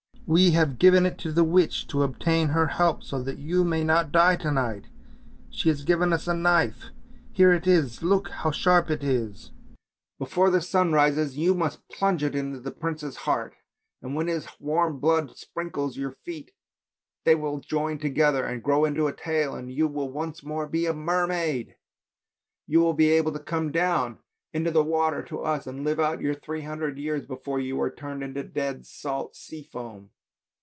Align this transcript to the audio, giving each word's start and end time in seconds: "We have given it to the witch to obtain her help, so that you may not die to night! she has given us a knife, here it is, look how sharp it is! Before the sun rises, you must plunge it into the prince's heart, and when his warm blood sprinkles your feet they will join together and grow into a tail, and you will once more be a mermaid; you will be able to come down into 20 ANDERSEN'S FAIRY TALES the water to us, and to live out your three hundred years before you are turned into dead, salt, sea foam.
"We 0.41 0.51
have 0.51 0.79
given 0.79 1.05
it 1.05 1.17
to 1.25 1.31
the 1.33 1.43
witch 1.43 1.87
to 1.87 2.03
obtain 2.03 2.49
her 2.49 2.67
help, 2.67 3.03
so 3.03 3.21
that 3.21 3.39
you 3.39 3.65
may 3.65 3.83
not 3.83 4.13
die 4.13 4.37
to 4.37 4.49
night! 4.49 4.85
she 5.49 5.67
has 5.67 5.83
given 5.83 6.13
us 6.13 6.25
a 6.25 6.33
knife, 6.33 6.85
here 7.33 7.51
it 7.51 7.67
is, 7.67 8.01
look 8.01 8.29
how 8.29 8.51
sharp 8.51 8.89
it 8.89 9.03
is! 9.03 9.51
Before 10.19 10.49
the 10.49 10.61
sun 10.61 10.93
rises, 10.93 11.37
you 11.37 11.53
must 11.53 11.85
plunge 11.89 12.23
it 12.23 12.33
into 12.33 12.61
the 12.61 12.71
prince's 12.71 13.17
heart, 13.17 13.55
and 14.01 14.15
when 14.15 14.27
his 14.27 14.47
warm 14.57 14.99
blood 15.01 15.35
sprinkles 15.35 15.97
your 15.97 16.11
feet 16.23 16.51
they 17.25 17.35
will 17.35 17.59
join 17.59 17.97
together 17.97 18.45
and 18.45 18.63
grow 18.63 18.85
into 18.85 19.07
a 19.07 19.13
tail, 19.13 19.53
and 19.53 19.69
you 19.69 19.89
will 19.89 20.13
once 20.13 20.45
more 20.45 20.65
be 20.65 20.85
a 20.85 20.93
mermaid; 20.93 21.75
you 22.67 22.79
will 22.79 22.93
be 22.93 23.09
able 23.09 23.33
to 23.33 23.39
come 23.39 23.69
down 23.69 24.17
into 24.53 24.71
20 24.71 24.71
ANDERSEN'S 24.71 24.73
FAIRY 24.73 24.73
TALES 24.73 24.73
the 24.75 24.89
water 24.89 25.23
to 25.23 25.39
us, 25.61 25.67
and 25.67 25.77
to 25.79 25.83
live 25.83 25.99
out 25.99 26.21
your 26.21 26.35
three 26.35 26.61
hundred 26.61 26.97
years 26.97 27.25
before 27.25 27.59
you 27.59 27.77
are 27.81 27.91
turned 27.91 28.23
into 28.23 28.41
dead, 28.43 28.85
salt, 28.85 29.35
sea 29.35 29.63
foam. 29.63 30.09